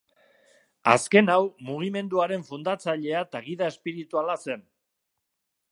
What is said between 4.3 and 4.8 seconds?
zen.